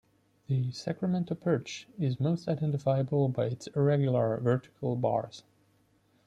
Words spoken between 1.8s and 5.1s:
is most identifiable by its irregular vertical